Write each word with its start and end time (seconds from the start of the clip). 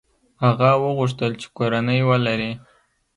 هغه 0.43 0.69
وغوښتل 0.83 1.31
چې 1.41 1.47
کورنۍ 1.57 1.99
ولري. 2.09 2.51